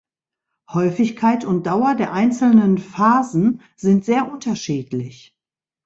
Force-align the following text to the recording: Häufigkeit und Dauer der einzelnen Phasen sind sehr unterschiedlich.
Häufigkeit 0.73 1.45
und 1.45 1.67
Dauer 1.67 1.93
der 1.93 2.11
einzelnen 2.11 2.79
Phasen 2.79 3.61
sind 3.77 4.03
sehr 4.03 4.31
unterschiedlich. 4.31 5.35